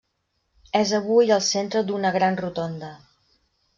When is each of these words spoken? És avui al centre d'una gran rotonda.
És 0.79 0.93
avui 1.01 1.29
al 1.37 1.43
centre 1.49 1.85
d'una 1.91 2.13
gran 2.17 2.39
rotonda. 2.43 2.91